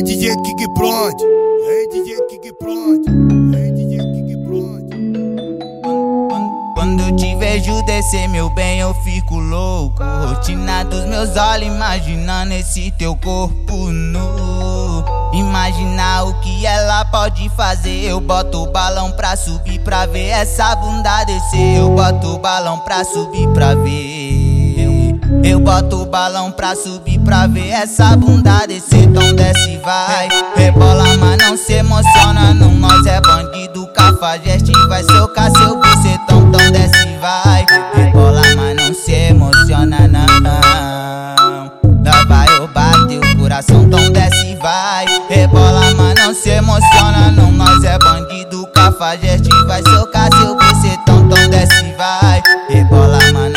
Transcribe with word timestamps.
Ei 0.00 0.04
DJ 0.04 0.34
Kik 0.34 0.68
Prod, 0.68 1.20
ei 1.68 1.86
DJ 1.86 2.16
Kik 2.30 2.54
Prod. 2.54 3.04
Quando 6.74 7.02
eu 7.02 7.14
te 7.16 7.36
vejo 7.36 7.82
descer, 7.82 8.26
meu 8.30 8.48
bem, 8.54 8.80
eu 8.80 8.94
fico 9.04 9.34
louco. 9.34 10.02
Rotina 10.02 10.84
dos 10.84 11.04
meus 11.04 11.36
olhos, 11.36 11.66
imaginando 11.66 12.54
esse 12.54 12.90
teu 12.92 13.14
corpo 13.14 13.76
nu. 13.90 15.04
Imaginar 15.34 16.24
o 16.24 16.40
que 16.40 16.64
ela 16.64 17.04
pode 17.04 17.50
fazer. 17.50 18.04
Eu 18.04 18.22
boto 18.22 18.62
o 18.62 18.72
balão 18.72 19.12
pra 19.12 19.36
subir 19.36 19.80
pra 19.80 20.06
ver 20.06 20.28
essa 20.28 20.76
bunda 20.76 21.24
descer. 21.24 21.76
Eu 21.76 21.90
boto 21.90 22.36
o 22.36 22.38
balão 22.38 22.78
pra 22.78 23.04
subir 23.04 23.46
pra 23.48 23.74
ver. 23.74 24.49
Eu 25.60 25.64
boto 25.64 26.00
o 26.00 26.06
balão 26.06 26.50
pra 26.50 26.74
subir 26.74 27.18
pra 27.18 27.46
ver 27.46 27.68
essa 27.68 28.16
bunda 28.16 28.64
descer. 28.66 29.02
Então 29.02 29.34
desce, 29.34 29.76
vai. 29.84 30.26
Rebola, 30.56 31.18
mas 31.18 31.36
não 31.36 31.54
se 31.54 31.74
emociona. 31.74 32.54
Não, 32.54 32.72
nós 32.72 33.04
é 33.04 33.20
bandido. 33.20 33.86
Cafajeste 33.88 34.72
vai 34.88 35.04
socar 35.04 35.50
seu 35.50 35.76
bucetão. 35.76 36.48
Então 36.48 36.72
desce, 36.72 37.18
vai. 37.20 37.66
Rebola, 37.94 38.40
mas 38.56 38.74
não 38.74 38.94
se 38.94 39.12
emociona, 39.12 40.08
não. 40.08 40.30
Lá 42.02 42.24
vai 42.26 42.46
eu 42.56 42.66
bater 42.68 43.18
o 43.18 43.38
coração. 43.38 43.82
Então 43.82 44.10
desce, 44.12 44.56
vai. 44.62 45.04
Rebola, 45.28 45.94
mas 45.94 46.14
não 46.14 46.32
se 46.32 46.48
emociona. 46.48 47.30
Não, 47.32 47.52
nós 47.52 47.84
é 47.84 47.98
bandido. 47.98 48.66
Cafajeste 48.68 49.50
vai 49.66 49.82
socar 49.82 50.30
seu 50.38 50.56
bucetão. 50.56 51.26
Então 51.26 51.50
desce, 51.50 51.94
vai. 51.98 52.42
Rebola, 52.70 53.18
mas 53.34 53.49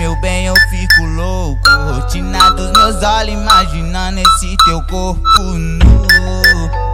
meu 0.00 0.16
bem, 0.16 0.46
eu 0.46 0.54
fico 0.70 1.04
louco. 1.14 1.60
Rotina 1.92 2.50
dos 2.52 2.72
meus 2.72 3.02
olhos, 3.02 3.34
imaginando 3.34 4.18
esse 4.18 4.56
teu 4.64 4.80
corpo 4.84 5.42
nu. 5.42 5.78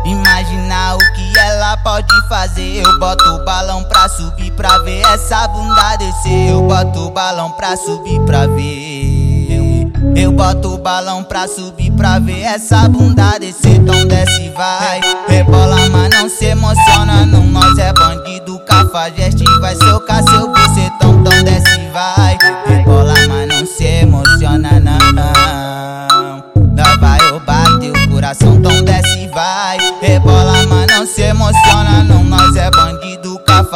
Imaginar 0.04 0.96
o 0.96 0.98
que 0.98 1.38
ela 1.38 1.76
pode 1.84 2.28
fazer. 2.28 2.84
Eu 2.84 2.98
boto 2.98 3.24
o 3.30 3.44
balão 3.44 3.84
pra 3.84 4.08
subir 4.08 4.50
pra 4.54 4.78
ver 4.78 5.02
essa 5.14 5.46
bunda 5.46 5.94
descer. 5.94 6.50
Eu 6.50 6.62
boto 6.62 7.06
o 7.06 7.10
balão 7.12 7.52
pra 7.52 7.76
subir 7.76 8.20
pra 8.22 8.48
ver. 8.48 9.86
Eu 10.16 10.32
boto 10.32 10.74
o 10.74 10.78
balão 10.78 11.22
pra 11.22 11.46
subir 11.46 11.92
pra 11.92 12.18
ver 12.18 12.42
essa 12.42 12.88
bunda 12.88 13.38
descer. 13.38 13.76
Então 13.76 14.04
desce, 14.08 14.50
vai. 14.50 15.00
Rebola, 15.28 15.88
mas 15.90 16.10
não 16.10 16.28
se 16.28 16.46
emociona. 16.46 17.24
Não, 17.24 17.44
nós 17.46 17.78
é 17.78 17.92
bandido. 17.92 18.58
Cafajeste 18.66 19.44
vai 19.60 19.76
socar 19.76 19.96
seu 19.96 20.05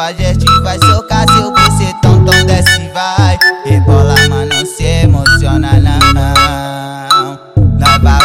pra 0.01 0.15
gente 0.15 0.47
vai 0.62 0.79
socar 0.79 1.27
seu 1.31 1.53
bucetão, 1.53 2.25
tão 2.25 2.47
desce 2.47 2.89
vai. 2.95 3.39
Rebola, 3.67 4.15
mano, 4.31 4.65
se 4.65 4.83
emociona 4.83 5.78
não 6.15 7.38
Nós 7.78 8.03
vai 8.03 8.19